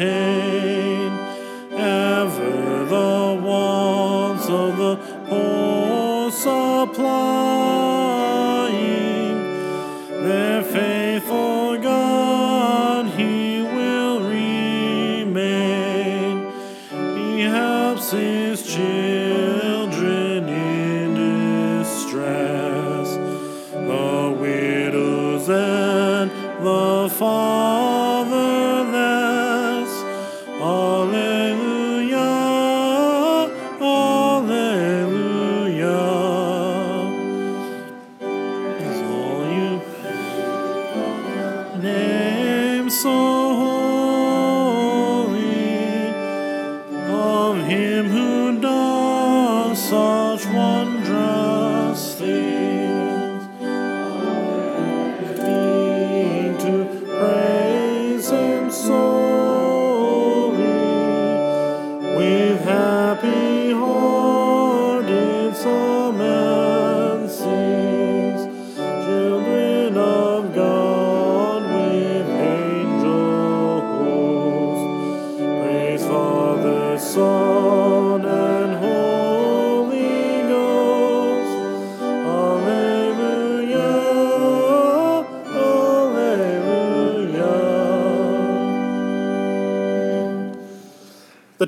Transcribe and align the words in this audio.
maintain 0.00 0.49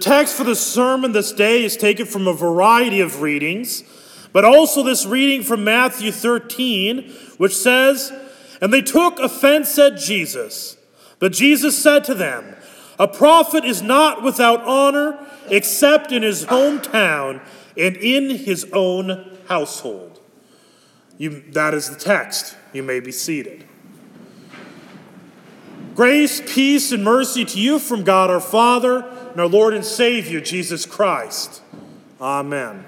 text 0.03 0.37
for 0.37 0.45
the 0.45 0.57
sermon 0.57 1.13
this 1.13 1.33
day 1.33 1.65
is 1.65 1.77
taken 1.77 2.07
from 2.07 2.27
a 2.27 2.35
variety 2.35 3.01
of 3.01 3.23
readings, 3.23 3.85
but 4.33 4.45
also 4.45 4.83
this 4.83 5.07
reading 5.07 5.43
from 5.43 5.65
Matthew 5.65 6.11
13, 6.11 7.11
which 7.39 7.57
says, 7.57 8.13
And 8.61 8.73
they 8.73 8.83
took 8.83 9.19
offense 9.19 9.79
at 9.79 9.97
Jesus. 9.97 10.77
But 11.19 11.33
Jesus 11.33 11.81
said 11.81 12.05
to 12.05 12.15
them, 12.15 12.57
A 12.99 13.07
prophet 13.07 13.65
is 13.65 13.81
not 13.81 14.23
without 14.23 14.63
honor 14.65 15.19
except 15.49 16.11
in 16.11 16.23
his 16.23 16.47
hometown 16.47 17.41
and 17.77 17.97
in 17.97 18.31
his 18.31 18.67
own 18.73 19.39
household. 19.47 20.21
You, 21.19 21.43
that 21.53 21.75
is 21.75 21.89
the 21.89 21.97
text. 21.97 22.57
You 22.73 22.83
may 22.83 23.01
be 23.01 23.13
seated. 23.13 23.65
Grace, 25.95 26.41
peace, 26.47 26.91
and 26.91 27.05
mercy 27.05 27.45
to 27.45 27.61
you 27.61 27.79
from 27.79 28.03
God 28.03 28.31
our 28.31 28.41
Father 28.41 29.01
and 29.31 29.39
our 29.39 29.47
Lord 29.47 29.75
and 29.75 29.85
Savior, 29.85 30.41
Jesus 30.41 30.87
Christ. 30.87 31.61
Amen. 32.19 32.87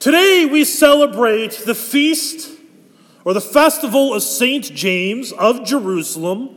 Today 0.00 0.48
we 0.50 0.64
celebrate 0.64 1.52
the 1.64 1.76
feast 1.76 2.50
or 3.24 3.34
the 3.34 3.40
festival 3.40 4.12
of 4.12 4.22
Saint 4.24 4.74
James 4.74 5.30
of 5.30 5.64
Jerusalem, 5.64 6.56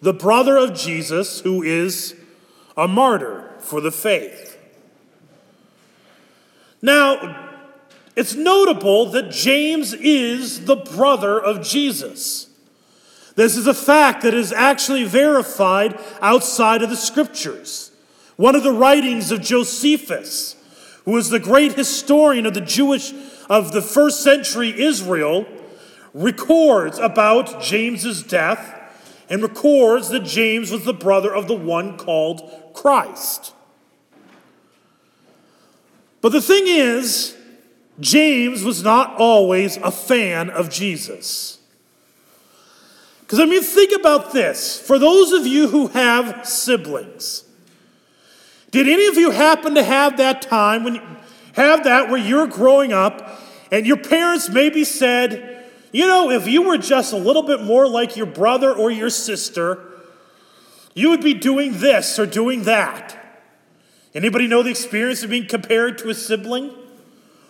the 0.00 0.14
brother 0.14 0.56
of 0.56 0.74
Jesus, 0.74 1.40
who 1.40 1.64
is 1.64 2.14
a 2.76 2.86
martyr 2.86 3.50
for 3.58 3.80
the 3.80 3.90
faith. 3.90 4.56
Now, 6.80 7.58
it's 8.14 8.36
notable 8.36 9.06
that 9.06 9.32
James 9.32 9.94
is 9.94 10.66
the 10.66 10.76
brother 10.76 11.40
of 11.40 11.66
Jesus. 11.66 12.50
This 13.34 13.56
is 13.56 13.66
a 13.66 13.74
fact 13.74 14.22
that 14.22 14.34
is 14.34 14.52
actually 14.52 15.04
verified 15.04 15.98
outside 16.20 16.82
of 16.82 16.90
the 16.90 16.96
scriptures. 16.96 17.90
One 18.36 18.54
of 18.54 18.62
the 18.62 18.72
writings 18.72 19.30
of 19.30 19.40
Josephus, 19.40 20.56
who 21.04 21.12
was 21.12 21.30
the 21.30 21.38
great 21.38 21.72
historian 21.72 22.46
of 22.46 22.54
the 22.54 22.60
Jewish 22.60 23.12
of 23.48 23.72
the 23.72 23.82
first 23.82 24.22
century 24.22 24.78
Israel, 24.80 25.46
records 26.14 26.98
about 26.98 27.62
James's 27.62 28.22
death 28.22 28.78
and 29.30 29.42
records 29.42 30.10
that 30.10 30.24
James 30.24 30.70
was 30.70 30.84
the 30.84 30.92
brother 30.92 31.34
of 31.34 31.48
the 31.48 31.54
one 31.54 31.96
called 31.96 32.72
Christ. 32.74 33.54
But 36.20 36.32
the 36.32 36.42
thing 36.42 36.64
is, 36.66 37.36
James 37.98 38.62
was 38.62 38.82
not 38.82 39.16
always 39.16 39.76
a 39.78 39.90
fan 39.90 40.50
of 40.50 40.68
Jesus. 40.68 41.61
Because, 43.32 43.46
I 43.46 43.48
mean, 43.48 43.62
think 43.62 43.98
about 43.98 44.34
this. 44.34 44.78
For 44.78 44.98
those 44.98 45.32
of 45.32 45.46
you 45.46 45.68
who 45.68 45.86
have 45.86 46.46
siblings, 46.46 47.44
did 48.70 48.86
any 48.86 49.06
of 49.06 49.14
you 49.14 49.30
happen 49.30 49.74
to 49.74 49.82
have 49.82 50.18
that 50.18 50.42
time 50.42 50.84
when 50.84 50.96
you 50.96 51.02
have 51.54 51.84
that 51.84 52.10
where 52.10 52.18
you're 52.18 52.46
growing 52.46 52.92
up 52.92 53.40
and 53.70 53.86
your 53.86 53.96
parents 53.96 54.50
maybe 54.50 54.84
said, 54.84 55.64
you 55.92 56.06
know, 56.06 56.30
if 56.30 56.46
you 56.46 56.60
were 56.60 56.76
just 56.76 57.14
a 57.14 57.16
little 57.16 57.42
bit 57.42 57.62
more 57.62 57.88
like 57.88 58.18
your 58.18 58.26
brother 58.26 58.70
or 58.70 58.90
your 58.90 59.08
sister, 59.08 59.82
you 60.92 61.08
would 61.08 61.22
be 61.22 61.32
doing 61.32 61.78
this 61.78 62.18
or 62.18 62.26
doing 62.26 62.64
that. 62.64 63.16
Anybody 64.14 64.46
know 64.46 64.62
the 64.62 64.68
experience 64.68 65.22
of 65.22 65.30
being 65.30 65.46
compared 65.46 65.96
to 65.96 66.10
a 66.10 66.14
sibling? 66.14 66.70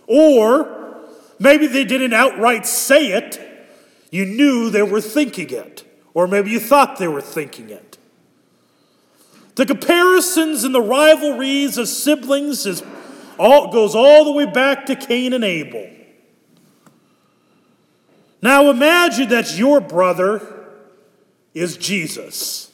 Or 0.07 1.01
maybe 1.41 1.67
they 1.67 1.83
didn't 1.83 2.13
outright 2.13 2.69
say 2.69 3.09
it, 3.09 3.49
you 4.13 4.27
knew 4.27 4.71
they 4.71 4.83
were 4.83 5.01
thinking 5.01 5.51
it, 5.51 5.85
or 6.15 6.29
maybe 6.29 6.51
you 6.51 6.61
thought 6.61 6.99
they 6.99 7.09
were 7.09 7.23
thinking 7.23 7.71
it. 7.71 7.99
The 9.55 9.67
comparisons 9.67 10.65
and 10.65 10.75
the 10.75 10.83
rivalries 10.83 11.79
of 11.79 11.89
siblings 11.89 12.67
is 12.67 12.83
all, 13.39 13.73
goes 13.73 13.95
all 13.95 14.25
the 14.25 14.33
way 14.33 14.45
back 14.45 14.87
to 14.87 14.97
Cain 14.97 15.33
and 15.33 15.43
Abel. 15.43 15.89
Now 18.43 18.69
imagine 18.71 19.31
that 19.31 19.57
your 19.57 19.81
brother 19.81 20.69
is 21.55 21.79
Jesus. 21.79 22.71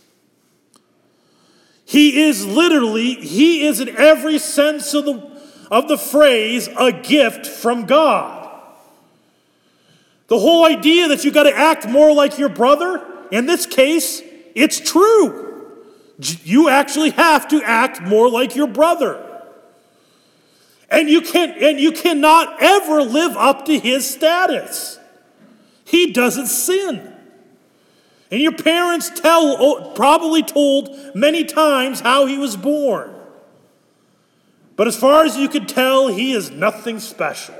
He 1.84 2.22
is 2.22 2.44
literally, 2.44 3.15
he 3.15 3.65
is 3.65 3.81
in 3.81 3.97
every 3.97 4.38
sense 4.38 4.93
of 4.93 5.05
the, 5.05 5.43
of 5.70 5.87
the 5.87 5.99
phrase, 5.99 6.69
a 6.78 6.91
gift 6.91 7.47
from 7.47 7.87
God. 7.87 8.38
The 10.28 10.38
whole 10.38 10.64
idea 10.64 11.08
that 11.08 11.24
you 11.24 11.32
got 11.32 11.44
to 11.44 11.56
act 11.56 11.88
more 11.88 12.12
like 12.12 12.38
your 12.38 12.50
brother, 12.50 13.04
in 13.30 13.46
this 13.46 13.66
case, 13.66 14.22
it's 14.54 14.78
true. 14.78 15.46
You 16.44 16.68
actually 16.68 17.10
have 17.10 17.48
to 17.48 17.62
act 17.62 18.02
more 18.02 18.30
like 18.30 18.54
your 18.54 18.66
brother. 18.66 19.24
And 20.90 21.08
you 21.08 21.20
can 21.20 21.50
and 21.62 21.78
you 21.78 21.92
cannot 21.92 22.62
ever 22.62 23.02
live 23.02 23.36
up 23.36 23.66
to 23.66 23.78
his 23.78 24.08
status. 24.08 24.98
He 25.84 26.12
doesn't 26.12 26.46
sin. 26.46 27.14
And 28.31 28.40
your 28.40 28.52
parents 28.52 29.10
tell 29.10 29.92
probably 29.94 30.42
told 30.42 31.14
many 31.14 31.44
times 31.44 32.00
how 32.00 32.26
he 32.26 32.36
was 32.36 32.56
born. 32.56 33.14
But 34.76 34.86
as 34.86 34.96
far 34.96 35.24
as 35.24 35.36
you 35.36 35.48
can 35.48 35.66
tell, 35.66 36.08
he 36.08 36.32
is 36.32 36.50
nothing 36.50 37.00
special. 37.00 37.57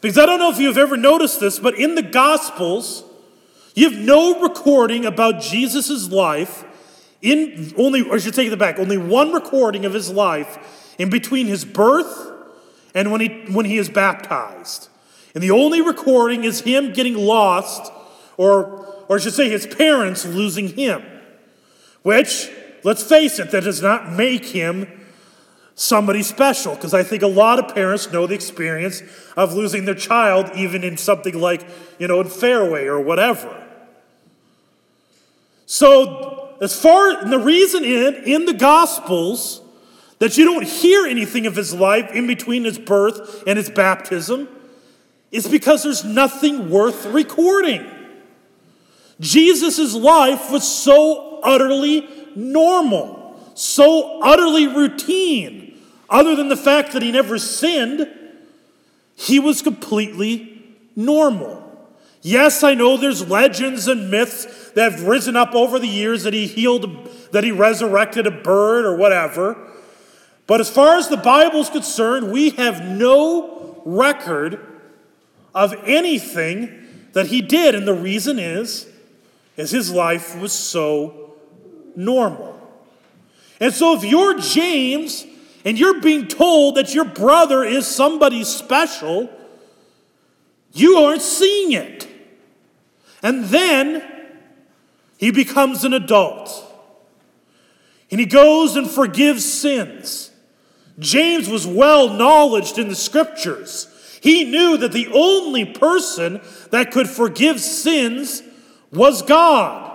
Because 0.00 0.18
I 0.18 0.26
don't 0.26 0.38
know 0.38 0.50
if 0.50 0.58
you've 0.58 0.78
ever 0.78 0.96
noticed 0.96 1.40
this, 1.40 1.58
but 1.58 1.78
in 1.78 1.94
the 1.94 2.02
Gospels, 2.02 3.04
you 3.74 3.90
have 3.90 3.98
no 3.98 4.40
recording 4.40 5.04
about 5.04 5.42
Jesus' 5.42 6.10
life 6.10 6.64
in 7.22 7.74
only, 7.76 8.02
or 8.02 8.14
I 8.14 8.18
should 8.18 8.34
take 8.34 8.50
it 8.50 8.58
back, 8.58 8.78
only 8.78 8.96
one 8.96 9.32
recording 9.32 9.84
of 9.84 9.92
his 9.92 10.10
life 10.10 10.94
in 10.98 11.10
between 11.10 11.46
his 11.46 11.64
birth 11.64 12.32
and 12.94 13.12
when 13.12 13.20
he, 13.20 13.28
when 13.52 13.66
he 13.66 13.78
is 13.78 13.88
baptized. 13.88 14.88
And 15.34 15.44
the 15.44 15.50
only 15.50 15.80
recording 15.80 16.44
is 16.44 16.60
him 16.60 16.92
getting 16.92 17.14
lost, 17.14 17.92
or, 18.36 18.86
or 19.08 19.16
I 19.16 19.20
should 19.20 19.34
say 19.34 19.48
his 19.48 19.66
parents 19.66 20.24
losing 20.24 20.68
him. 20.68 21.02
Which, 22.02 22.50
let's 22.84 23.02
face 23.02 23.38
it, 23.38 23.50
that 23.50 23.64
does 23.64 23.82
not 23.82 24.10
make 24.10 24.46
him 24.46 24.99
somebody 25.80 26.22
special 26.22 26.74
because 26.74 26.92
I 26.92 27.02
think 27.02 27.22
a 27.22 27.26
lot 27.26 27.58
of 27.58 27.74
parents 27.74 28.12
know 28.12 28.26
the 28.26 28.34
experience 28.34 29.02
of 29.34 29.54
losing 29.54 29.86
their 29.86 29.94
child, 29.94 30.50
even 30.54 30.84
in 30.84 30.98
something 30.98 31.40
like, 31.40 31.66
you 31.98 32.06
know, 32.06 32.20
in 32.20 32.26
Fareway 32.26 32.84
or 32.84 33.00
whatever. 33.00 33.56
So, 35.64 36.56
as 36.60 36.78
far 36.78 37.24
the 37.24 37.38
reason 37.38 37.84
in 37.84 38.14
in 38.24 38.44
the 38.44 38.52
Gospels 38.52 39.62
that 40.18 40.36
you 40.36 40.44
don't 40.44 40.66
hear 40.66 41.06
anything 41.06 41.46
of 41.46 41.56
his 41.56 41.72
life 41.72 42.12
in 42.12 42.26
between 42.26 42.64
his 42.64 42.78
birth 42.78 43.42
and 43.46 43.56
his 43.56 43.70
baptism 43.70 44.48
is 45.30 45.48
because 45.48 45.82
there's 45.82 46.04
nothing 46.04 46.68
worth 46.68 47.06
recording. 47.06 47.86
Jesus' 49.18 49.94
life 49.94 50.50
was 50.50 50.66
so 50.66 51.40
utterly 51.42 52.06
normal, 52.34 53.40
so 53.54 54.20
utterly 54.20 54.66
routine, 54.66 55.69
other 56.10 56.34
than 56.34 56.48
the 56.48 56.56
fact 56.56 56.92
that 56.92 57.02
he 57.02 57.12
never 57.12 57.38
sinned, 57.38 58.08
he 59.14 59.38
was 59.38 59.62
completely 59.62 60.62
normal. 60.96 61.58
Yes, 62.22 62.62
I 62.62 62.74
know 62.74 62.96
there's 62.96 63.28
legends 63.28 63.88
and 63.88 64.10
myths 64.10 64.72
that 64.72 64.92
have 64.92 65.02
risen 65.02 65.36
up 65.36 65.54
over 65.54 65.78
the 65.78 65.86
years 65.86 66.24
that 66.24 66.34
he 66.34 66.46
healed, 66.46 67.08
that 67.32 67.44
he 67.44 67.50
resurrected 67.50 68.26
a 68.26 68.30
bird 68.30 68.84
or 68.84 68.96
whatever. 68.96 69.56
But 70.46 70.60
as 70.60 70.68
far 70.68 70.96
as 70.96 71.08
the 71.08 71.16
Bible 71.16 71.60
is 71.60 71.70
concerned, 71.70 72.32
we 72.32 72.50
have 72.50 72.84
no 72.84 73.82
record 73.86 74.66
of 75.54 75.74
anything 75.84 77.08
that 77.12 77.28
he 77.28 77.40
did. 77.40 77.74
And 77.74 77.86
the 77.86 77.94
reason 77.94 78.38
is, 78.38 78.88
is 79.56 79.70
his 79.70 79.92
life 79.92 80.36
was 80.38 80.52
so 80.52 81.36
normal. 81.96 82.56
And 83.60 83.72
so 83.72 83.96
if 83.96 84.04
you're 84.04 84.38
James 84.38 85.24
and 85.64 85.78
you're 85.78 86.00
being 86.00 86.26
told 86.26 86.76
that 86.76 86.94
your 86.94 87.04
brother 87.04 87.62
is 87.64 87.86
somebody 87.86 88.44
special, 88.44 89.30
you 90.72 90.96
aren't 90.98 91.22
seeing 91.22 91.72
it. 91.72 92.08
And 93.22 93.44
then 93.44 94.02
he 95.18 95.30
becomes 95.30 95.84
an 95.84 95.92
adult. 95.92 96.66
And 98.10 98.18
he 98.18 98.26
goes 98.26 98.76
and 98.76 98.90
forgives 98.90 99.44
sins. 99.44 100.30
James 100.98 101.48
was 101.48 101.66
well 101.66 102.08
knowledged 102.08 102.78
in 102.78 102.88
the 102.88 102.94
scriptures. 102.94 103.86
He 104.22 104.44
knew 104.44 104.76
that 104.78 104.92
the 104.92 105.08
only 105.12 105.64
person 105.64 106.40
that 106.70 106.90
could 106.90 107.08
forgive 107.08 107.60
sins 107.60 108.42
was 108.92 109.22
God. 109.22 109.86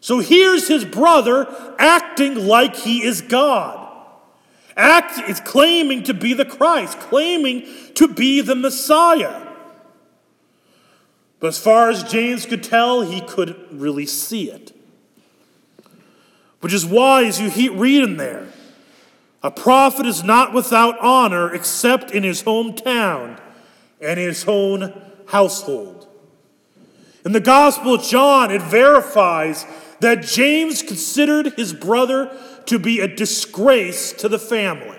So 0.00 0.18
here's 0.18 0.68
his 0.68 0.84
brother 0.84 1.46
acting 1.78 2.46
like 2.46 2.76
he 2.76 3.02
is 3.02 3.22
God. 3.22 3.83
Act 4.76 5.28
is 5.28 5.40
claiming 5.40 6.02
to 6.04 6.14
be 6.14 6.34
the 6.34 6.44
Christ, 6.44 6.98
claiming 6.98 7.66
to 7.94 8.08
be 8.08 8.40
the 8.40 8.54
Messiah. 8.54 9.46
But 11.38 11.48
as 11.48 11.58
far 11.58 11.90
as 11.90 12.02
James 12.04 12.46
could 12.46 12.62
tell, 12.62 13.02
he 13.02 13.20
couldn't 13.20 13.58
really 13.70 14.06
see 14.06 14.50
it. 14.50 14.72
Which 16.60 16.72
is 16.72 16.86
why, 16.86 17.24
as 17.24 17.40
you 17.40 17.74
read 17.74 18.02
in 18.02 18.16
there, 18.16 18.48
a 19.42 19.50
prophet 19.50 20.06
is 20.06 20.24
not 20.24 20.54
without 20.54 20.98
honor 21.00 21.54
except 21.54 22.10
in 22.10 22.22
his 22.22 22.42
hometown 22.42 23.38
and 24.00 24.18
his 24.18 24.46
own 24.48 24.98
household. 25.26 26.08
In 27.24 27.32
the 27.32 27.40
Gospel 27.40 27.94
of 27.94 28.02
John, 28.02 28.50
it 28.50 28.62
verifies 28.62 29.66
that 30.00 30.22
James 30.22 30.82
considered 30.82 31.52
his 31.54 31.72
brother 31.72 32.34
to 32.66 32.78
be 32.78 33.00
a 33.00 33.08
disgrace 33.08 34.12
to 34.14 34.28
the 34.28 34.38
family. 34.38 34.98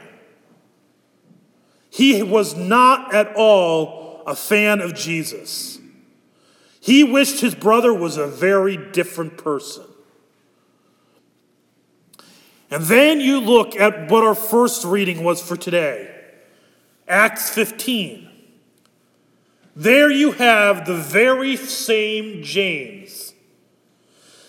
He 1.90 2.22
was 2.22 2.56
not 2.56 3.14
at 3.14 3.36
all 3.36 4.24
a 4.28 4.36
fan 4.36 4.82
of 4.82 4.94
Jesus. 4.94 5.80
He 6.80 7.04
wished 7.04 7.42
his 7.42 7.56
brother 7.56 7.94
was 7.94 8.18
a 8.18 8.28
very 8.28 8.78
different 8.78 9.38
person. 9.38 9.86
And 12.70 12.84
then 12.84 13.20
you 13.20 13.40
look 13.40 13.76
at 13.76 14.12
what 14.12 14.24
our 14.24 14.36
first 14.36 14.84
reading 14.84 15.24
was 15.24 15.42
for 15.42 15.56
today 15.56 16.12
Acts 17.08 17.50
15. 17.50 18.30
There 19.76 20.10
you 20.10 20.32
have 20.34 20.86
the 20.86 20.96
very 20.96 21.56
same 21.56 22.42
James 22.42 23.25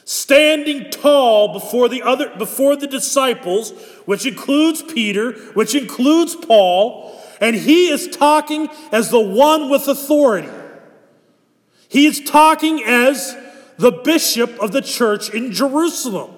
standing 0.06 0.88
tall 0.90 1.52
before 1.52 1.90
the 1.90 2.02
other 2.02 2.30
before 2.38 2.76
the 2.76 2.86
disciples 2.86 3.72
which 4.06 4.24
includes 4.24 4.80
Peter 4.80 5.32
which 5.52 5.74
includes 5.74 6.34
Paul 6.34 7.22
and 7.40 7.54
he 7.54 7.88
is 7.88 8.08
talking 8.08 8.68
as 8.90 9.10
the 9.10 9.20
one 9.20 9.68
with 9.68 9.86
authority 9.88 10.48
he 11.88 12.06
is 12.06 12.20
talking 12.20 12.82
as 12.84 13.36
the 13.78 13.92
bishop 13.92 14.58
of 14.60 14.72
the 14.72 14.82
church 14.82 15.30
in 15.30 15.52
Jerusalem. 15.52 16.32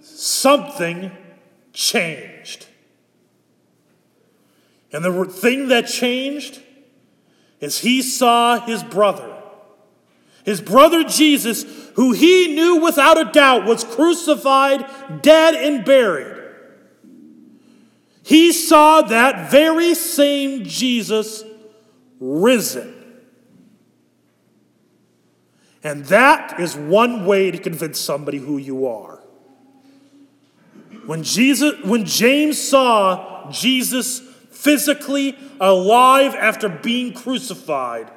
Something 0.00 1.12
changed. 1.72 2.66
And 4.92 5.04
the 5.04 5.24
thing 5.24 5.68
that 5.68 5.86
changed 5.86 6.60
is 7.60 7.78
he 7.78 8.02
saw 8.02 8.60
his 8.60 8.82
brother, 8.82 9.31
his 10.44 10.60
brother 10.60 11.04
Jesus, 11.04 11.64
who 11.94 12.12
he 12.12 12.54
knew 12.54 12.82
without 12.82 13.20
a 13.20 13.30
doubt 13.30 13.64
was 13.64 13.84
crucified, 13.84 14.84
dead, 15.22 15.54
and 15.54 15.84
buried. 15.84 16.42
He 18.24 18.52
saw 18.52 19.02
that 19.02 19.50
very 19.50 19.94
same 19.94 20.64
Jesus 20.64 21.44
risen. 22.20 22.94
And 25.84 26.04
that 26.06 26.60
is 26.60 26.76
one 26.76 27.26
way 27.26 27.50
to 27.50 27.58
convince 27.58 27.98
somebody 27.98 28.38
who 28.38 28.56
you 28.56 28.86
are. 28.86 29.20
When 31.06 31.24
Jesus 31.24 31.74
when 31.82 32.04
James 32.04 32.60
saw 32.60 33.50
Jesus 33.50 34.20
physically 34.50 35.36
alive 35.60 36.36
after 36.36 36.68
being 36.68 37.12
crucified, 37.12 38.08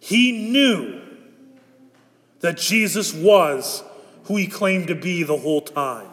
he 0.00 0.32
knew 0.50 1.00
that 2.40 2.56
Jesus 2.56 3.12
was 3.14 3.82
who 4.24 4.36
he 4.36 4.46
claimed 4.46 4.88
to 4.88 4.94
be 4.94 5.22
the 5.22 5.38
whole 5.38 5.60
time. 5.60 6.10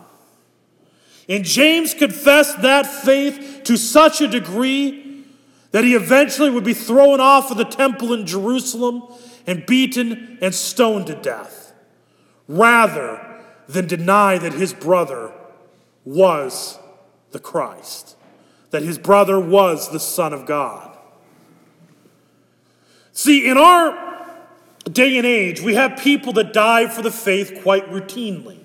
And 1.29 1.43
James 1.43 1.93
confessed 1.93 2.61
that 2.61 2.85
faith 2.85 3.61
to 3.63 3.77
such 3.77 4.21
a 4.21 4.27
degree 4.27 5.25
that 5.71 5.83
he 5.83 5.95
eventually 5.95 6.49
would 6.49 6.63
be 6.63 6.73
thrown 6.73 7.19
off 7.19 7.49
of 7.49 7.57
the 7.57 7.63
temple 7.63 8.13
in 8.13 8.27
Jerusalem 8.27 9.03
and 9.47 9.65
beaten 9.65 10.37
and 10.41 10.53
stoned 10.53 11.07
to 11.07 11.15
death, 11.15 11.73
rather 12.47 13.41
than 13.67 13.87
deny 13.87 14.37
that 14.37 14.53
his 14.53 14.73
brother 14.73 15.33
was 16.05 16.77
the 17.31 17.39
Christ, 17.39 18.15
that 18.71 18.83
his 18.83 18.97
brother 18.97 19.39
was 19.39 19.89
the 19.89 19.99
Son 19.99 20.33
of 20.33 20.45
God. 20.45 20.92
See, 23.13 23.47
in 23.47 23.57
our 23.57 23.95
day 24.91 25.17
and 25.17 25.25
age, 25.25 25.61
we 25.61 25.75
have 25.75 25.97
people 25.97 26.33
that 26.33 26.51
die 26.51 26.87
for 26.87 27.03
the 27.03 27.11
faith 27.11 27.59
quite 27.61 27.89
routinely, 27.91 28.57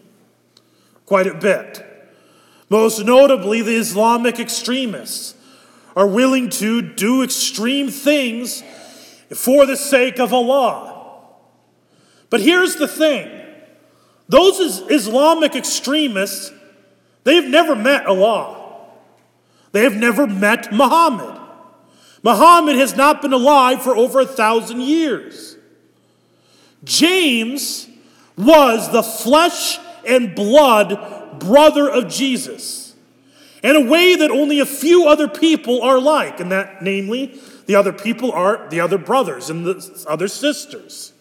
quite 1.04 1.26
a 1.26 1.34
bit. 1.34 1.84
Most 2.70 3.04
notably, 3.04 3.62
the 3.62 3.76
Islamic 3.76 4.40
extremists 4.40 5.34
are 5.94 6.06
willing 6.06 6.48
to 6.48 6.80
do 6.80 7.22
extreme 7.22 7.88
things 7.88 8.62
for 9.34 9.66
the 9.66 9.76
sake 9.76 10.18
of 10.18 10.32
Allah. 10.32 10.94
But 12.30 12.40
here's 12.40 12.76
the 12.76 12.88
thing 12.88 13.30
those 14.28 14.60
Islamic 14.90 15.54
extremists, 15.56 16.52
they've 17.24 17.48
never 17.48 17.74
met 17.74 18.06
Allah. 18.06 18.56
They 19.72 19.82
have 19.82 19.96
never 19.96 20.26
met 20.26 20.72
Muhammad. 20.72 21.37
Muhammad 22.22 22.76
has 22.76 22.96
not 22.96 23.22
been 23.22 23.32
alive 23.32 23.82
for 23.82 23.96
over 23.96 24.20
a 24.20 24.26
thousand 24.26 24.80
years. 24.80 25.56
James 26.84 27.88
was 28.36 28.90
the 28.92 29.02
flesh 29.02 29.78
and 30.06 30.34
blood 30.34 31.38
brother 31.38 31.88
of 31.88 32.08
Jesus 32.08 32.94
in 33.62 33.76
a 33.76 33.80
way 33.80 34.16
that 34.16 34.30
only 34.30 34.60
a 34.60 34.66
few 34.66 35.08
other 35.08 35.28
people 35.28 35.82
are 35.82 36.00
like, 36.00 36.38
and 36.40 36.52
that, 36.52 36.82
namely, 36.82 37.40
the 37.66 37.74
other 37.74 37.92
people 37.92 38.30
are 38.32 38.68
the 38.70 38.80
other 38.80 38.98
brothers 38.98 39.50
and 39.50 39.64
the 39.66 40.06
other 40.08 40.28
sisters. 40.28 41.12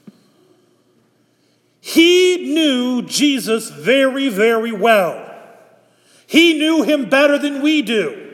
He 1.82 2.54
knew 2.54 3.02
Jesus 3.02 3.70
very, 3.70 4.30
very 4.30 4.72
well. 4.72 5.24
He 6.28 6.54
knew 6.60 6.84
him 6.84 7.10
better 7.10 7.38
than 7.38 7.62
we 7.62 7.82
do 7.82 8.27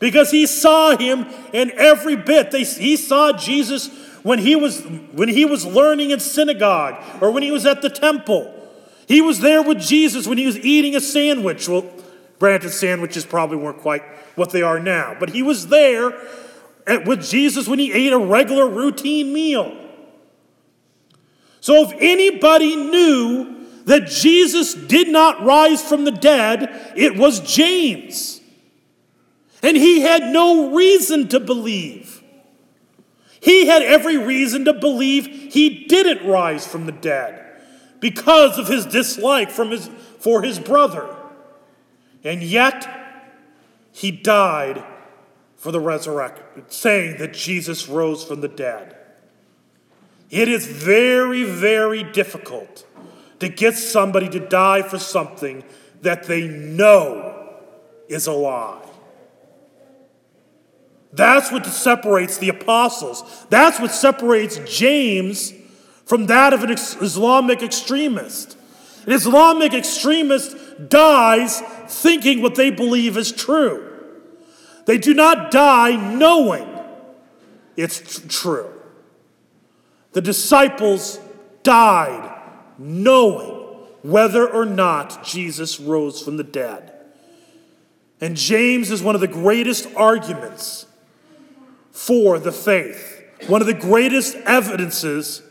because 0.00 0.32
he 0.32 0.46
saw 0.46 0.96
him 0.96 1.26
in 1.52 1.70
every 1.76 2.16
bit. 2.16 2.50
They, 2.50 2.64
he 2.64 2.96
saw 2.96 3.32
Jesus 3.32 3.88
when 4.24 4.40
he, 4.40 4.56
was, 4.56 4.82
when 5.12 5.28
he 5.28 5.44
was 5.44 5.64
learning 5.64 6.10
in 6.10 6.18
synagogue 6.18 7.00
or 7.22 7.30
when 7.30 7.44
he 7.44 7.52
was 7.52 7.64
at 7.64 7.82
the 7.82 7.90
temple. 7.90 8.56
He 9.06 9.20
was 9.20 9.40
there 9.40 9.62
with 9.62 9.78
Jesus 9.78 10.26
when 10.26 10.38
he 10.38 10.46
was 10.46 10.58
eating 10.58 10.96
a 10.96 11.00
sandwich. 11.00 11.68
Well, 11.68 11.84
granted, 12.38 12.70
sandwiches 12.70 13.24
probably 13.24 13.58
weren't 13.58 13.78
quite 13.78 14.02
what 14.34 14.50
they 14.50 14.62
are 14.62 14.80
now, 14.80 15.16
but 15.20 15.30
he 15.30 15.42
was 15.42 15.68
there 15.68 16.10
with 17.04 17.22
Jesus 17.22 17.68
when 17.68 17.78
he 17.78 17.92
ate 17.92 18.12
a 18.12 18.18
regular 18.18 18.68
routine 18.68 19.32
meal. 19.32 19.76
So 21.60 21.88
if 21.88 21.92
anybody 22.00 22.74
knew 22.74 23.66
that 23.84 24.08
Jesus 24.08 24.74
did 24.74 25.08
not 25.08 25.44
rise 25.44 25.82
from 25.82 26.04
the 26.04 26.10
dead, 26.10 26.92
it 26.96 27.16
was 27.16 27.40
James. 27.40 28.39
And 29.62 29.76
he 29.76 30.00
had 30.00 30.24
no 30.24 30.74
reason 30.74 31.28
to 31.28 31.40
believe. 31.40 32.22
He 33.40 33.66
had 33.66 33.82
every 33.82 34.18
reason 34.18 34.64
to 34.66 34.72
believe 34.72 35.26
he 35.52 35.86
didn't 35.86 36.26
rise 36.26 36.66
from 36.66 36.86
the 36.86 36.92
dead 36.92 37.62
because 38.00 38.58
of 38.58 38.68
his 38.68 38.86
dislike 38.86 39.50
from 39.50 39.70
his, 39.70 39.88
for 40.18 40.42
his 40.42 40.58
brother. 40.58 41.14
And 42.22 42.42
yet, 42.42 42.86
he 43.92 44.10
died 44.10 44.84
for 45.56 45.72
the 45.72 45.80
resurrection, 45.80 46.44
saying 46.68 47.18
that 47.18 47.34
Jesus 47.34 47.88
rose 47.88 48.24
from 48.24 48.40
the 48.40 48.48
dead. 48.48 48.96
It 50.30 50.48
is 50.48 50.66
very, 50.66 51.44
very 51.44 52.02
difficult 52.02 52.86
to 53.40 53.48
get 53.48 53.74
somebody 53.74 54.28
to 54.28 54.40
die 54.40 54.82
for 54.82 54.98
something 54.98 55.64
that 56.02 56.24
they 56.24 56.46
know 56.46 57.58
is 58.08 58.26
a 58.26 58.32
lie. 58.32 58.89
That's 61.12 61.50
what 61.50 61.66
separates 61.66 62.38
the 62.38 62.48
apostles. 62.48 63.46
That's 63.50 63.80
what 63.80 63.90
separates 63.90 64.58
James 64.66 65.52
from 66.04 66.26
that 66.26 66.52
of 66.52 66.62
an 66.62 66.70
Islamic 66.70 67.62
extremist. 67.62 68.56
An 69.06 69.12
Islamic 69.12 69.72
extremist 69.74 70.56
dies 70.88 71.60
thinking 71.88 72.42
what 72.42 72.54
they 72.54 72.70
believe 72.70 73.16
is 73.16 73.32
true. 73.32 73.86
They 74.86 74.98
do 74.98 75.14
not 75.14 75.50
die 75.50 75.96
knowing 75.96 76.68
it's 77.76 78.20
true. 78.28 78.70
The 80.12 80.20
disciples 80.20 81.20
died 81.62 82.38
knowing 82.78 83.56
whether 84.02 84.48
or 84.48 84.64
not 84.64 85.24
Jesus 85.24 85.78
rose 85.78 86.22
from 86.22 86.36
the 86.36 86.44
dead. 86.44 86.92
And 88.20 88.36
James 88.36 88.90
is 88.90 89.02
one 89.02 89.14
of 89.14 89.20
the 89.20 89.28
greatest 89.28 89.88
arguments 89.96 90.86
for 91.90 92.38
the 92.38 92.52
faith, 92.52 93.22
one 93.46 93.60
of 93.60 93.66
the 93.66 93.74
greatest 93.74 94.36
evidences 94.46 95.42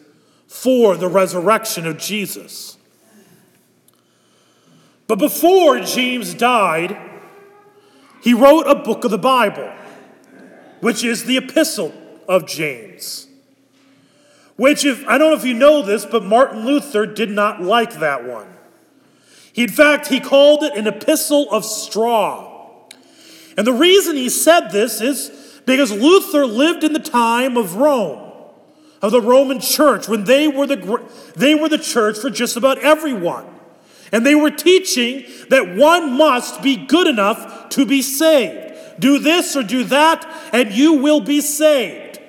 for 0.48 0.98
the 0.98 1.08
resurrection 1.08 1.86
of 1.86 1.98
Jesus. 1.98 2.78
But 5.08 5.20
before 5.20 5.80
James 5.80 6.34
died, 6.34 6.98
he 8.22 8.34
wrote 8.34 8.68
a 8.68 8.76
book 8.76 9.06
of 9.06 9.12
the 9.12 9.18
Bible, 9.18 9.72
which 10.82 11.04
is 11.04 11.26
the 11.26 11.38
Epistle 11.38 11.94
of 12.28 12.46
James. 12.46 13.28
Which, 14.56 14.86
if 14.86 15.08
I 15.08 15.18
don't 15.18 15.32
know 15.32 15.38
if 15.38 15.46
you 15.46 15.54
know 15.54 15.82
this, 15.82 16.06
but 16.06 16.24
Martin 16.24 16.66
Luther 16.66 17.06
did 17.06 17.32
not 17.32 17.62
like 17.62 18.00
that 18.00 18.26
one. 18.26 18.48
He, 19.54 19.64
in 19.64 19.70
fact, 19.70 20.08
he 20.08 20.20
called 20.20 20.64
it 20.64 20.76
an 20.76 20.86
epistle 20.86 21.50
of 21.50 21.64
straw. 21.64 22.88
And 23.58 23.66
the 23.66 23.74
reason 23.74 24.16
he 24.16 24.30
said 24.30 24.70
this 24.70 25.02
is 25.02 25.32
because 25.70 25.92
Luther 25.92 26.46
lived 26.46 26.84
in 26.84 26.94
the 26.94 27.00
time 27.00 27.56
of 27.56 27.76
Rome, 27.76 28.32
of 29.02 29.12
the 29.12 29.22
Roman 29.22 29.60
church, 29.60 30.08
when 30.08 30.24
they 30.24 30.48
were 30.48 30.66
the, 30.66 31.08
they 31.36 31.54
were 31.54 31.70
the 31.70 31.78
church 31.78 32.18
for 32.18 32.30
just 32.30 32.58
about 32.58 32.80
everyone. 32.80 33.46
And 34.12 34.26
they 34.26 34.34
were 34.34 34.50
teaching 34.50 35.26
that 35.50 35.76
one 35.76 36.18
must 36.18 36.64
be 36.64 36.76
good 36.76 37.06
enough 37.06 37.70
to 37.70 37.86
be 37.86 38.02
saved. 38.02 39.00
Do 39.00 39.20
this 39.20 39.56
or 39.56 39.62
do 39.62 39.84
that, 39.86 40.28
and 40.52 40.72
you 40.72 40.94
will 40.94 41.22
be 41.22 41.40
saved. 41.40 42.20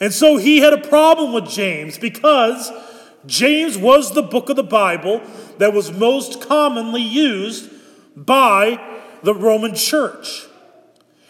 And 0.00 0.12
so 0.12 0.36
he 0.36 0.58
had 0.58 0.72
a 0.72 0.88
problem 0.88 1.32
with 1.32 1.48
James 1.48 1.96
because 1.96 2.72
James 3.26 3.78
was 3.78 4.14
the 4.14 4.22
book 4.22 4.48
of 4.48 4.56
the 4.56 4.64
Bible 4.64 5.22
that 5.58 5.72
was 5.72 5.92
most 5.92 6.40
commonly 6.40 7.02
used 7.02 7.70
by 8.16 8.80
the 9.22 9.34
Roman 9.34 9.74
church. 9.74 10.46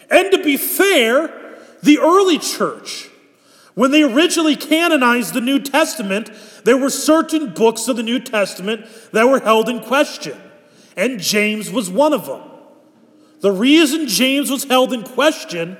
And 0.09 0.31
to 0.31 0.43
be 0.43 0.57
fair, 0.57 1.57
the 1.83 1.99
early 1.99 2.39
church, 2.39 3.09
when 3.75 3.91
they 3.91 4.03
originally 4.03 4.55
canonized 4.55 5.33
the 5.33 5.41
New 5.41 5.59
Testament, 5.59 6.31
there 6.63 6.77
were 6.77 6.89
certain 6.89 7.53
books 7.53 7.87
of 7.87 7.97
the 7.97 8.03
New 8.03 8.19
Testament 8.19 8.85
that 9.11 9.27
were 9.27 9.39
held 9.39 9.69
in 9.69 9.81
question, 9.81 10.37
and 10.97 11.19
James 11.19 11.71
was 11.71 11.89
one 11.89 12.13
of 12.13 12.25
them. 12.25 12.41
The 13.41 13.51
reason 13.51 14.07
James 14.07 14.51
was 14.51 14.65
held 14.65 14.91
in 14.91 15.03
question 15.03 15.77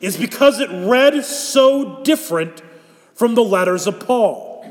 is 0.00 0.16
because 0.16 0.60
it 0.60 0.68
read 0.70 1.24
so 1.24 2.02
different 2.02 2.62
from 3.14 3.34
the 3.34 3.44
letters 3.44 3.86
of 3.86 4.00
Paul. 4.00 4.66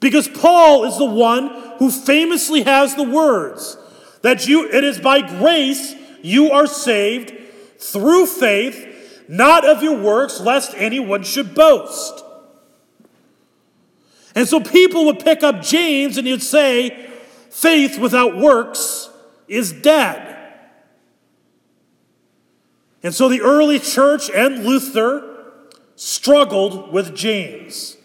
Because 0.00 0.26
Paul 0.26 0.84
is 0.84 0.96
the 0.96 1.04
one 1.04 1.48
who 1.78 1.90
famously 1.90 2.62
has 2.62 2.94
the 2.94 3.04
words 3.04 3.76
that 4.22 4.48
you 4.48 4.68
it 4.70 4.82
is 4.82 4.98
by 4.98 5.20
grace 5.20 5.94
you 6.22 6.50
are 6.50 6.66
saved 6.66 7.32
through 7.80 8.26
faith, 8.26 9.24
not 9.28 9.66
of 9.66 9.82
your 9.82 9.96
works, 9.96 10.40
lest 10.40 10.74
anyone 10.76 11.22
should 11.22 11.54
boast. 11.54 12.22
And 14.34 14.46
so 14.46 14.60
people 14.60 15.06
would 15.06 15.20
pick 15.20 15.42
up 15.42 15.62
James 15.62 16.16
and 16.16 16.26
he'd 16.26 16.42
say, 16.42 17.10
faith 17.50 17.98
without 17.98 18.36
works 18.36 19.10
is 19.48 19.72
dead. 19.72 20.36
And 23.02 23.14
so 23.14 23.28
the 23.28 23.40
early 23.40 23.78
church 23.78 24.30
and 24.30 24.64
Luther 24.64 25.26
struggled 25.96 26.92
with 26.92 27.14
James, 27.16 27.96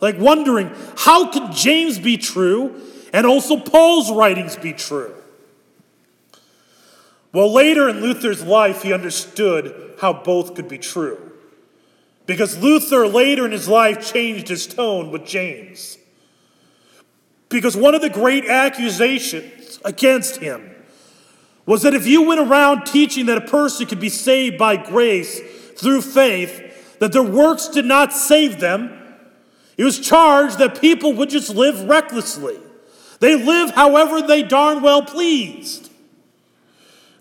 like 0.00 0.18
wondering 0.18 0.70
how 0.96 1.30
could 1.30 1.52
James 1.52 1.98
be 1.98 2.16
true 2.16 2.80
and 3.12 3.26
also 3.26 3.58
Paul's 3.58 4.10
writings 4.10 4.56
be 4.56 4.72
true? 4.72 5.19
Well, 7.32 7.52
later 7.52 7.88
in 7.88 8.00
Luther's 8.00 8.42
life, 8.42 8.82
he 8.82 8.92
understood 8.92 9.94
how 10.00 10.12
both 10.12 10.54
could 10.54 10.68
be 10.68 10.78
true. 10.78 11.30
Because 12.26 12.58
Luther 12.58 13.06
later 13.06 13.44
in 13.44 13.52
his 13.52 13.68
life 13.68 14.12
changed 14.12 14.48
his 14.48 14.66
tone 14.66 15.10
with 15.10 15.26
James. 15.26 15.98
Because 17.48 17.76
one 17.76 17.94
of 17.94 18.00
the 18.00 18.08
great 18.08 18.46
accusations 18.46 19.80
against 19.84 20.36
him 20.36 20.70
was 21.66 21.82
that 21.82 21.94
if 21.94 22.06
you 22.06 22.22
went 22.22 22.40
around 22.40 22.84
teaching 22.84 23.26
that 23.26 23.38
a 23.38 23.46
person 23.46 23.86
could 23.86 24.00
be 24.00 24.08
saved 24.08 24.58
by 24.58 24.76
grace 24.76 25.40
through 25.76 26.02
faith, 26.02 26.98
that 26.98 27.12
their 27.12 27.22
works 27.22 27.68
did 27.68 27.84
not 27.84 28.12
save 28.12 28.60
them, 28.60 28.96
it 29.76 29.84
was 29.84 29.98
charged 29.98 30.58
that 30.58 30.80
people 30.80 31.12
would 31.14 31.30
just 31.30 31.50
live 31.50 31.82
recklessly. 31.84 32.58
They 33.20 33.34
live 33.34 33.70
however 33.70 34.22
they 34.22 34.42
darn 34.42 34.82
well 34.82 35.02
pleased. 35.02 35.89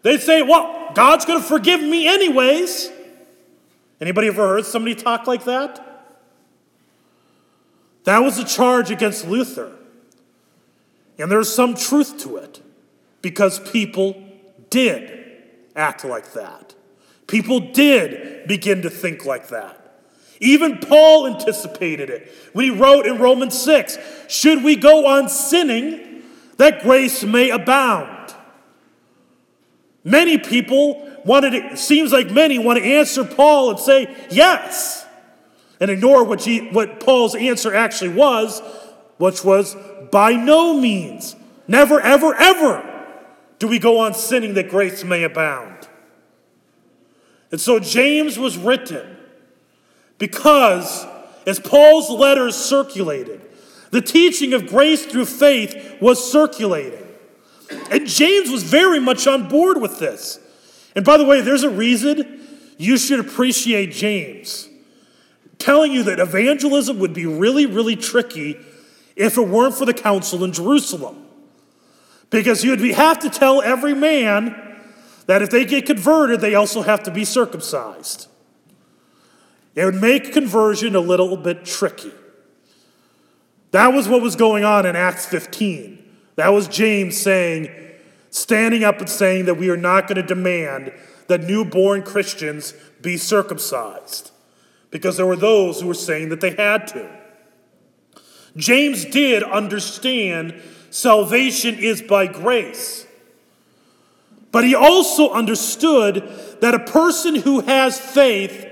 They'd 0.01 0.21
say, 0.21 0.41
well, 0.41 0.91
God's 0.93 1.25
going 1.25 1.41
to 1.41 1.47
forgive 1.47 1.81
me 1.81 2.07
anyways. 2.07 2.89
Anybody 3.99 4.27
ever 4.27 4.47
heard 4.47 4.65
somebody 4.65 4.95
talk 4.95 5.27
like 5.27 5.43
that? 5.45 5.85
That 8.05 8.19
was 8.19 8.39
a 8.39 8.45
charge 8.45 8.91
against 8.91 9.27
Luther. 9.27 9.71
And 11.17 11.29
there's 11.29 11.53
some 11.53 11.75
truth 11.75 12.17
to 12.19 12.37
it 12.37 12.61
because 13.21 13.59
people 13.71 14.23
did 14.69 15.19
act 15.75 16.05
like 16.05 16.33
that. 16.33 16.75
People 17.27 17.59
did 17.59 18.47
begin 18.47 18.81
to 18.83 18.89
think 18.89 19.25
like 19.25 19.49
that. 19.49 19.75
Even 20.39 20.77
Paul 20.77 21.27
anticipated 21.27 22.09
it 22.09 22.31
when 22.53 22.65
he 22.65 22.71
wrote 22.71 23.05
in 23.05 23.17
Romans 23.17 23.61
6 23.61 23.97
Should 24.29 24.63
we 24.63 24.75
go 24.77 25.05
on 25.05 25.27
sinning 25.27 26.23
that 26.57 26.81
grace 26.81 27.23
may 27.23 27.49
abound? 27.49 28.18
Many 30.09 30.39
people 30.39 31.07
wanted, 31.23 31.53
it 31.53 31.77
seems 31.77 32.11
like 32.11 32.31
many 32.31 32.57
want 32.57 32.79
to 32.79 32.83
answer 32.83 33.23
Paul 33.23 33.69
and 33.69 33.79
say 33.79 34.15
yes, 34.31 35.05
and 35.79 35.91
ignore 35.91 36.23
what, 36.23 36.43
he, 36.43 36.67
what 36.69 36.99
Paul's 36.99 37.35
answer 37.35 37.75
actually 37.75 38.15
was, 38.15 38.59
which 39.17 39.43
was 39.43 39.75
by 40.11 40.33
no 40.33 40.73
means, 40.73 41.35
never, 41.67 42.01
ever, 42.01 42.33
ever 42.33 43.05
do 43.59 43.67
we 43.67 43.77
go 43.77 43.99
on 43.99 44.15
sinning 44.15 44.55
that 44.55 44.69
grace 44.69 45.03
may 45.03 45.23
abound? 45.23 45.87
And 47.51 47.61
so 47.61 47.79
James 47.79 48.39
was 48.39 48.57
written 48.57 49.15
because, 50.17 51.05
as 51.45 51.59
Paul's 51.59 52.09
letters 52.09 52.55
circulated, 52.55 53.41
the 53.91 54.01
teaching 54.01 54.53
of 54.53 54.65
grace 54.65 55.05
through 55.05 55.25
faith 55.25 55.97
was 56.01 56.31
circulating. 56.31 57.08
And 57.91 58.07
James 58.07 58.49
was 58.49 58.63
very 58.63 58.99
much 58.99 59.27
on 59.27 59.47
board 59.47 59.81
with 59.81 59.99
this. 59.99 60.39
And 60.95 61.05
by 61.05 61.17
the 61.17 61.25
way, 61.25 61.41
there's 61.41 61.63
a 61.63 61.69
reason 61.69 62.47
you 62.77 62.97
should 62.97 63.19
appreciate 63.19 63.91
James 63.91 64.69
telling 65.59 65.91
you 65.91 66.03
that 66.03 66.19
evangelism 66.19 66.99
would 66.99 67.13
be 67.13 67.25
really, 67.25 67.65
really 67.65 67.95
tricky 67.95 68.57
if 69.15 69.37
it 69.37 69.47
weren't 69.47 69.75
for 69.75 69.85
the 69.85 69.93
council 69.93 70.43
in 70.43 70.53
Jerusalem. 70.53 71.25
Because 72.29 72.63
you 72.63 72.71
would 72.71 72.81
have 72.91 73.19
to 73.19 73.29
tell 73.29 73.61
every 73.61 73.93
man 73.93 74.55
that 75.27 75.41
if 75.41 75.49
they 75.49 75.65
get 75.65 75.85
converted, 75.85 76.41
they 76.41 76.55
also 76.55 76.81
have 76.81 77.03
to 77.03 77.11
be 77.11 77.25
circumcised. 77.25 78.27
It 79.75 79.85
would 79.85 80.01
make 80.01 80.33
conversion 80.33 80.95
a 80.95 80.99
little 80.99 81.37
bit 81.37 81.65
tricky. 81.65 82.11
That 83.71 83.93
was 83.93 84.07
what 84.07 84.21
was 84.21 84.35
going 84.35 84.63
on 84.63 84.85
in 84.85 84.95
Acts 84.95 85.25
15. 85.25 85.98
That 86.39 86.53
was 86.53 86.69
James 86.69 87.17
saying, 87.17 87.69
standing 88.29 88.85
up 88.85 88.99
and 88.99 89.09
saying 89.09 89.43
that 89.45 89.55
we 89.55 89.69
are 89.69 89.75
not 89.75 90.07
going 90.07 90.15
to 90.15 90.23
demand 90.23 90.93
that 91.27 91.41
newborn 91.41 92.01
Christians 92.01 92.73
be 93.01 93.17
circumcised 93.17 94.31
because 94.89 95.17
there 95.17 95.25
were 95.25 95.35
those 95.35 95.81
who 95.81 95.87
were 95.87 95.93
saying 95.93 96.29
that 96.29 96.39
they 96.39 96.51
had 96.51 96.87
to. 96.87 97.09
James 98.55 99.03
did 99.03 99.43
understand 99.43 100.61
salvation 100.91 101.75
is 101.75 102.01
by 102.01 102.25
grace. 102.25 103.05
But 104.53 104.63
he 104.63 104.73
also 104.73 105.31
understood 105.31 106.23
that 106.61 106.73
a 106.73 106.79
person 106.79 107.35
who 107.35 107.59
has 107.59 107.99
faith 107.99 108.65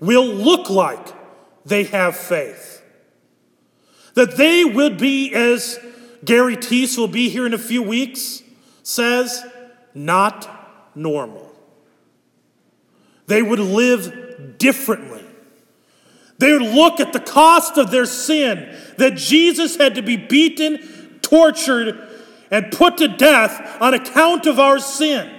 will 0.00 0.26
look 0.26 0.68
like 0.68 1.14
they 1.64 1.84
have 1.84 2.14
faith. 2.14 2.82
That 4.12 4.36
they 4.36 4.66
will 4.66 4.90
be, 4.90 5.32
as 5.32 5.80
Gary 6.26 6.56
Teese 6.56 6.98
will 6.98 7.08
be 7.08 7.28
here 7.28 7.46
in 7.46 7.54
a 7.54 7.58
few 7.58 7.82
weeks, 7.82 8.42
says, 8.82 9.44
not 9.94 10.92
normal. 10.94 11.50
They 13.26 13.42
would 13.42 13.60
live 13.60 14.58
differently. 14.58 15.24
They 16.38 16.52
would 16.52 16.62
look 16.62 17.00
at 17.00 17.12
the 17.12 17.20
cost 17.20 17.78
of 17.78 17.90
their 17.90 18.06
sin, 18.06 18.76
that 18.98 19.16
Jesus 19.16 19.76
had 19.76 19.94
to 19.94 20.02
be 20.02 20.16
beaten, 20.16 21.20
tortured, 21.22 22.08
and 22.50 22.70
put 22.70 22.98
to 22.98 23.08
death 23.08 23.80
on 23.80 23.94
account 23.94 24.46
of 24.46 24.60
our 24.60 24.78
sin. 24.78 25.32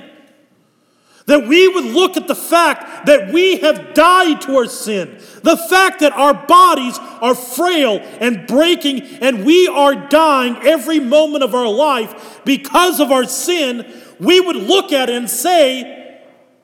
That 1.27 1.45
we 1.45 1.67
would 1.67 1.85
look 1.85 2.17
at 2.17 2.27
the 2.27 2.35
fact 2.35 3.05
that 3.05 3.31
we 3.31 3.57
have 3.57 3.93
died 3.93 4.41
to 4.41 4.55
our 4.57 4.65
sin, 4.65 5.19
the 5.43 5.57
fact 5.57 5.99
that 5.99 6.13
our 6.13 6.33
bodies 6.33 6.97
are 6.99 7.35
frail 7.35 7.99
and 8.19 8.47
breaking, 8.47 9.01
and 9.01 9.45
we 9.45 9.67
are 9.67 9.93
dying 10.07 10.55
every 10.63 10.99
moment 10.99 11.43
of 11.43 11.53
our 11.53 11.67
life 11.67 12.41
because 12.45 12.99
of 12.99 13.11
our 13.11 13.25
sin. 13.25 13.85
We 14.19 14.39
would 14.39 14.55
look 14.55 14.91
at 14.91 15.09
it 15.09 15.15
and 15.15 15.29
say, 15.29 16.21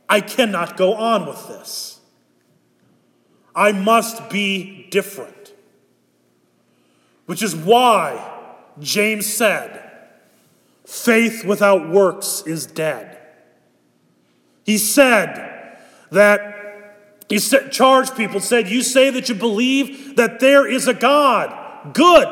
I 0.08 0.22
cannot 0.22 0.77
go 0.77 0.93
on 0.93 1.25
with 1.25 1.48
this. 1.48 2.00
I 3.55 3.74
must 3.74 4.29
be 4.29 4.88
different. 4.89 5.53
Which 7.25 7.43
is 7.43 7.55
why 7.55 8.32
James 8.79 9.25
said, 9.25 9.91
faith 10.86 11.43
without 11.46 11.89
works 11.89 12.43
is 12.46 12.65
dead. 12.65 13.12
He 14.63 14.77
said 14.77 15.77
that 16.12 16.53
he 17.29 17.39
said, 17.39 17.72
charged 17.72 18.15
people, 18.15 18.39
said, 18.39 18.70
You 18.70 18.82
say 18.82 19.10
that 19.10 19.29
you 19.29 19.36
believe 19.36 20.15
that 20.17 20.39
there 20.39 20.67
is 20.67 20.88
a 20.88 20.93
God. 20.93 21.93
Good. 21.93 22.27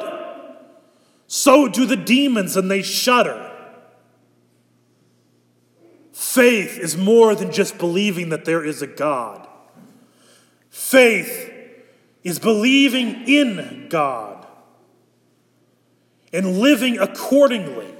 So 1.27 1.67
do 1.67 1.85
the 1.85 1.95
demons, 1.95 2.55
and 2.57 2.69
they 2.69 2.81
shudder. 2.81 3.51
Faith 6.11 6.77
is 6.77 6.95
more 6.95 7.35
than 7.35 7.51
just 7.51 7.77
believing 7.77 8.29
that 8.29 8.45
there 8.45 8.63
is 8.63 8.81
a 8.81 8.87
God. 8.87 9.47
Faith 10.69 11.51
is 12.23 12.37
believing 12.37 13.27
in 13.27 13.87
God 13.89 14.45
and 16.31 16.59
living 16.59 16.99
accordingly. 16.99 17.91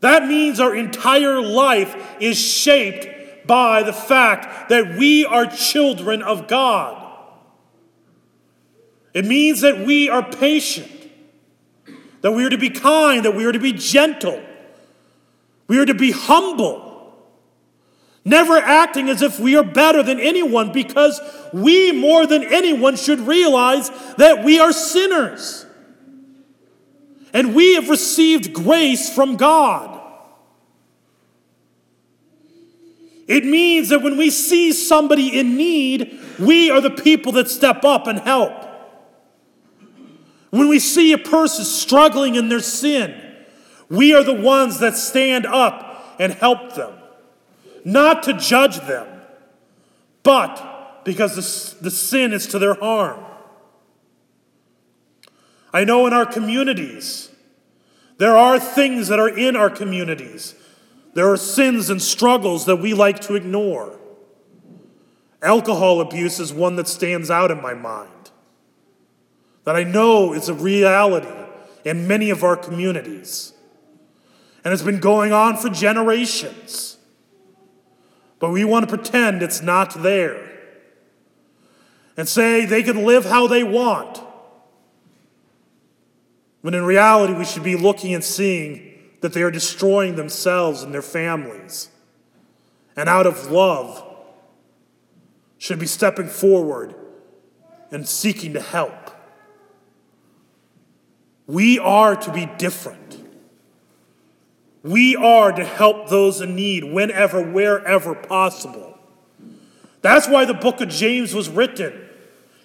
That 0.00 0.26
means 0.26 0.60
our 0.60 0.74
entire 0.74 1.40
life 1.42 2.16
is 2.20 2.38
shaped 2.38 3.46
by 3.46 3.82
the 3.82 3.92
fact 3.92 4.68
that 4.68 4.96
we 4.96 5.24
are 5.24 5.46
children 5.46 6.22
of 6.22 6.46
God. 6.46 7.04
It 9.14 9.24
means 9.24 9.62
that 9.62 9.84
we 9.84 10.08
are 10.08 10.22
patient, 10.22 10.92
that 12.20 12.32
we 12.32 12.44
are 12.44 12.50
to 12.50 12.58
be 12.58 12.70
kind, 12.70 13.24
that 13.24 13.34
we 13.34 13.44
are 13.46 13.52
to 13.52 13.58
be 13.58 13.72
gentle, 13.72 14.40
we 15.66 15.78
are 15.78 15.86
to 15.86 15.94
be 15.94 16.12
humble. 16.12 16.86
Never 18.24 18.58
acting 18.58 19.08
as 19.08 19.22
if 19.22 19.40
we 19.40 19.56
are 19.56 19.64
better 19.64 20.02
than 20.02 20.20
anyone 20.20 20.70
because 20.70 21.18
we, 21.52 21.92
more 21.92 22.26
than 22.26 22.44
anyone, 22.44 22.96
should 22.96 23.20
realize 23.20 23.90
that 24.18 24.44
we 24.44 24.60
are 24.60 24.72
sinners. 24.72 25.64
And 27.32 27.54
we 27.54 27.74
have 27.74 27.88
received 27.88 28.52
grace 28.52 29.12
from 29.14 29.36
God. 29.36 29.98
It 33.26 33.44
means 33.44 33.90
that 33.90 34.02
when 34.02 34.16
we 34.16 34.30
see 34.30 34.72
somebody 34.72 35.38
in 35.38 35.56
need, 35.56 36.18
we 36.38 36.70
are 36.70 36.80
the 36.80 36.90
people 36.90 37.32
that 37.32 37.50
step 37.50 37.84
up 37.84 38.06
and 38.06 38.18
help. 38.18 38.64
When 40.50 40.68
we 40.68 40.78
see 40.78 41.12
a 41.12 41.18
person 41.18 41.64
struggling 41.64 42.36
in 42.36 42.48
their 42.48 42.60
sin, 42.60 43.14
we 43.90 44.14
are 44.14 44.22
the 44.22 44.32
ones 44.32 44.78
that 44.78 44.96
stand 44.96 45.44
up 45.44 46.16
and 46.18 46.32
help 46.32 46.74
them. 46.74 46.94
Not 47.84 48.22
to 48.24 48.32
judge 48.32 48.78
them, 48.80 49.06
but 50.22 51.04
because 51.04 51.36
the, 51.36 51.84
the 51.84 51.90
sin 51.90 52.32
is 52.32 52.46
to 52.48 52.58
their 52.58 52.74
harm. 52.74 53.24
I 55.72 55.84
know 55.84 56.06
in 56.06 56.12
our 56.12 56.26
communities, 56.26 57.30
there 58.18 58.36
are 58.36 58.58
things 58.58 59.08
that 59.08 59.18
are 59.18 59.28
in 59.28 59.56
our 59.56 59.70
communities. 59.70 60.54
There 61.14 61.30
are 61.30 61.36
sins 61.36 61.90
and 61.90 62.00
struggles 62.00 62.66
that 62.66 62.76
we 62.76 62.94
like 62.94 63.20
to 63.20 63.34
ignore. 63.34 63.98
Alcohol 65.42 66.00
abuse 66.00 66.40
is 66.40 66.52
one 66.52 66.76
that 66.76 66.88
stands 66.88 67.30
out 67.30 67.50
in 67.50 67.62
my 67.62 67.74
mind, 67.74 68.30
that 69.64 69.76
I 69.76 69.84
know 69.84 70.32
is 70.32 70.48
a 70.48 70.54
reality 70.54 71.28
in 71.84 72.08
many 72.08 72.30
of 72.30 72.42
our 72.42 72.56
communities. 72.56 73.52
And 74.64 74.74
it's 74.74 74.82
been 74.82 75.00
going 75.00 75.32
on 75.32 75.56
for 75.56 75.68
generations. 75.68 76.96
But 78.40 78.50
we 78.50 78.64
want 78.64 78.88
to 78.88 78.96
pretend 78.96 79.42
it's 79.42 79.62
not 79.62 80.02
there 80.02 80.48
and 82.16 82.28
say 82.28 82.64
they 82.64 82.82
can 82.82 83.04
live 83.04 83.24
how 83.24 83.46
they 83.46 83.62
want. 83.62 84.20
When 86.68 86.74
in 86.74 86.84
reality, 86.84 87.32
we 87.32 87.46
should 87.46 87.62
be 87.62 87.76
looking 87.76 88.12
and 88.12 88.22
seeing 88.22 88.92
that 89.22 89.32
they 89.32 89.40
are 89.40 89.50
destroying 89.50 90.16
themselves 90.16 90.82
and 90.82 90.92
their 90.92 91.00
families. 91.00 91.88
And 92.94 93.08
out 93.08 93.26
of 93.26 93.50
love, 93.50 94.04
should 95.56 95.78
be 95.78 95.86
stepping 95.86 96.28
forward 96.28 96.94
and 97.90 98.06
seeking 98.06 98.52
to 98.52 98.60
help. 98.60 98.92
We 101.46 101.78
are 101.78 102.14
to 102.14 102.30
be 102.30 102.44
different. 102.58 103.18
We 104.82 105.16
are 105.16 105.52
to 105.52 105.64
help 105.64 106.10
those 106.10 106.42
in 106.42 106.54
need 106.54 106.84
whenever, 106.84 107.42
wherever 107.42 108.14
possible. 108.14 108.98
That's 110.02 110.28
why 110.28 110.44
the 110.44 110.52
book 110.52 110.82
of 110.82 110.90
James 110.90 111.34
was 111.34 111.48
written. 111.48 111.98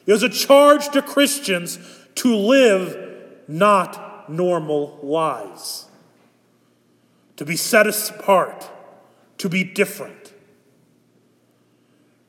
It 0.05 0.11
was 0.11 0.23
a 0.23 0.29
charge 0.29 0.89
to 0.89 1.01
Christians 1.01 1.79
to 2.15 2.35
live 2.35 3.02
not 3.47 4.29
normal 4.29 4.99
lives, 5.01 5.87
to 7.35 7.45
be 7.45 7.55
set 7.55 7.87
apart, 7.87 8.69
to 9.37 9.49
be 9.49 9.63
different. 9.63 10.33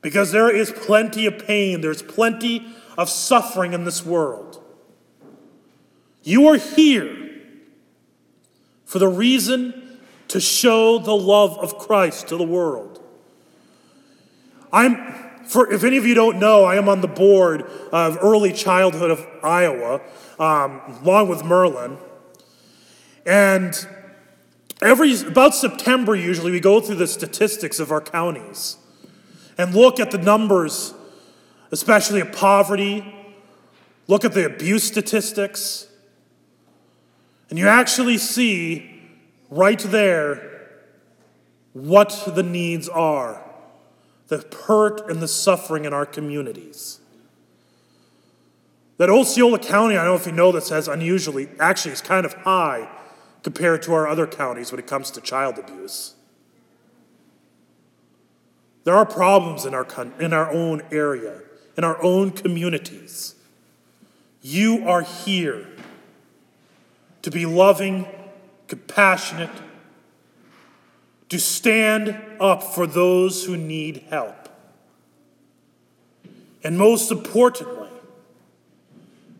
Because 0.01 0.31
there 0.31 0.53
is 0.53 0.71
plenty 0.71 1.25
of 1.25 1.39
pain, 1.39 1.81
there's 1.81 2.01
plenty 2.01 2.67
of 2.97 3.09
suffering 3.09 3.73
in 3.73 3.85
this 3.85 4.05
world. 4.05 4.61
You 6.23 6.47
are 6.47 6.57
here 6.57 7.33
for 8.85 8.99
the 8.99 9.07
reason 9.07 9.99
to 10.27 10.39
show 10.39 10.99
the 10.99 11.15
love 11.15 11.57
of 11.59 11.77
Christ 11.77 12.27
to 12.29 12.37
the 12.37 12.43
world. 12.43 13.03
I'm 14.71 15.24
for, 15.47 15.71
if 15.71 15.83
any 15.83 15.97
of 15.97 16.05
you 16.05 16.15
don't 16.15 16.39
know, 16.39 16.63
I 16.63 16.75
am 16.75 16.89
on 16.89 17.01
the 17.01 17.07
board 17.07 17.63
of 17.91 18.17
Early 18.21 18.51
Childhood 18.51 19.11
of 19.11 19.25
Iowa, 19.43 20.01
um, 20.39 20.81
along 21.01 21.29
with 21.29 21.43
Merlin. 21.43 21.97
And 23.25 23.73
every 24.81 25.19
about 25.21 25.55
September, 25.55 26.15
usually, 26.15 26.51
we 26.51 26.59
go 26.59 26.79
through 26.79 26.95
the 26.95 27.07
statistics 27.07 27.79
of 27.79 27.91
our 27.91 28.01
counties 28.01 28.77
and 29.57 29.73
look 29.73 29.99
at 29.99 30.11
the 30.11 30.17
numbers, 30.17 30.93
especially 31.71 32.21
of 32.21 32.31
poverty, 32.31 33.13
look 34.07 34.25
at 34.25 34.33
the 34.33 34.45
abuse 34.45 34.83
statistics, 34.83 35.87
and 37.49 37.59
you 37.59 37.67
actually 37.67 38.17
see 38.17 39.01
right 39.49 39.79
there 39.79 40.51
what 41.73 42.23
the 42.35 42.43
needs 42.43 42.89
are 42.89 43.44
the 44.27 44.45
hurt 44.67 45.09
and 45.09 45.21
the 45.21 45.27
suffering 45.27 45.85
in 45.85 45.93
our 45.93 46.05
communities. 46.05 46.99
That 48.97 49.09
Osceola 49.09 49.59
County, 49.59 49.97
I 49.97 50.05
don't 50.05 50.13
know 50.13 50.15
if 50.15 50.25
you 50.25 50.31
know 50.31 50.51
this, 50.51 50.69
has 50.69 50.87
unusually, 50.87 51.49
actually, 51.59 51.91
is 51.91 52.01
kind 52.01 52.25
of 52.25 52.33
high 52.33 52.89
compared 53.43 53.81
to 53.83 53.93
our 53.93 54.07
other 54.07 54.25
counties 54.25 54.71
when 54.71 54.79
it 54.79 54.87
comes 54.87 55.11
to 55.11 55.21
child 55.21 55.59
abuse. 55.59 56.15
There 58.85 58.95
are 58.95 59.05
problems 59.05 59.65
in 59.65 59.73
our, 59.73 59.85
in 60.19 60.31
our 60.31 60.51
own 60.51 60.81
area, 60.91 61.41
in 61.77 61.83
our 61.83 62.01
own 62.01 62.31
communities. 62.31 63.35
You 64.41 64.87
are 64.87 65.01
here 65.01 65.67
to 67.23 67.31
be 67.31 67.45
loving, 67.45 68.07
compassionate, 68.67 69.49
to 71.29 71.39
stand 71.39 72.19
up 72.39 72.63
for 72.63 72.85
those 72.85 73.45
who 73.45 73.57
need 73.57 74.05
help. 74.09 74.49
And 76.63 76.77
most 76.77 77.11
importantly, 77.11 77.89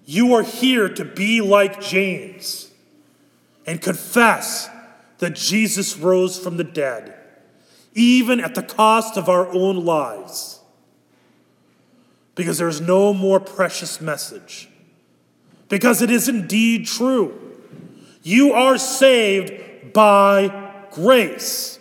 you 0.05 0.35
are 0.35 0.43
here 0.43 0.87
to 0.87 1.03
be 1.03 1.41
like 1.41 1.81
James 1.81 2.71
and 3.65 3.81
confess 3.81 4.69
that 5.17 5.35
Jesus 5.35 5.97
rose 5.97 6.37
from 6.37 6.57
the 6.57 6.63
dead, 6.63 7.15
even 7.93 8.39
at 8.39 8.53
the 8.53 8.61
cost 8.61 9.17
of 9.17 9.27
our 9.27 9.47
own 9.51 9.83
lives. 9.83 10.59
Because 12.35 12.57
there's 12.57 12.81
no 12.81 13.13
more 13.13 13.39
precious 13.39 14.01
message. 14.01 14.69
Because 15.69 16.01
it 16.01 16.11
is 16.11 16.27
indeed 16.27 16.85
true. 16.85 17.39
You 18.21 18.53
are 18.53 18.77
saved 18.77 19.93
by 19.93 20.87
grace. 20.91 21.74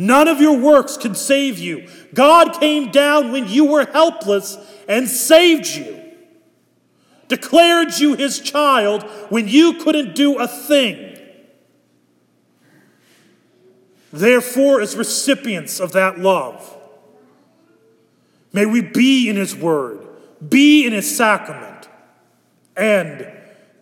None 0.00 0.28
of 0.28 0.40
your 0.40 0.56
works 0.56 0.96
can 0.96 1.16
save 1.16 1.58
you. 1.58 1.88
God 2.14 2.60
came 2.60 2.92
down 2.92 3.32
when 3.32 3.48
you 3.48 3.64
were 3.64 3.84
helpless 3.84 4.56
and 4.86 5.08
saved 5.08 5.66
you, 5.66 6.00
declared 7.26 7.98
you 7.98 8.14
his 8.14 8.38
child 8.38 9.02
when 9.28 9.48
you 9.48 9.74
couldn't 9.74 10.14
do 10.14 10.38
a 10.38 10.46
thing. 10.46 11.18
Therefore, 14.12 14.80
as 14.80 14.94
recipients 14.94 15.80
of 15.80 15.90
that 15.92 16.20
love, 16.20 16.76
may 18.52 18.66
we 18.66 18.82
be 18.82 19.28
in 19.28 19.34
His 19.34 19.56
Word, 19.56 20.06
be 20.48 20.86
in 20.86 20.92
His 20.92 21.14
sacrament, 21.14 21.88
and 22.76 23.30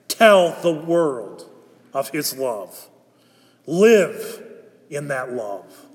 tell 0.09 0.59
the 0.63 0.73
world 0.73 1.49
of 1.93 2.09
His 2.09 2.39
love. 2.39 2.89
Live 3.67 4.43
in 4.89 5.09
that 5.09 5.33
love 5.35 5.87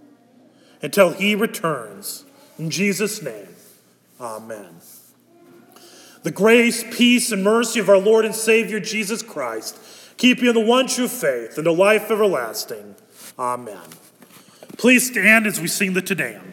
until 0.82 1.12
He 1.14 1.36
returns. 1.36 2.26
In 2.58 2.70
Jesus' 2.70 3.22
name, 3.22 3.48
Amen. 4.20 4.76
The 6.24 6.32
grace, 6.32 6.84
peace, 6.96 7.32
and 7.32 7.44
mercy 7.44 7.80
of 7.80 7.90
our 7.90 7.98
Lord 7.98 8.26
and 8.26 8.36
Savior 8.36 8.80
Jesus 8.80 9.24
Christ 9.24 9.80
keep 10.18 10.40
you 10.40 10.50
in 10.50 10.56
the 10.56 10.62
one 10.62 10.86
true 10.86 11.08
faith 11.08 11.58
and 11.58 11.66
the 11.66 11.74
life 11.74 12.12
everlasting. 12.12 12.96
Amen. 13.40 13.82
Please 14.78 15.08
stand 15.08 15.48
as 15.48 15.60
we 15.60 15.68
sing 15.68 15.94
the 15.94 16.02
Te 16.02 16.14
Deum. 16.14 16.51